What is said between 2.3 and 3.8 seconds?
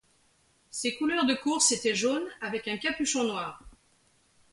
avec un capuchon noir.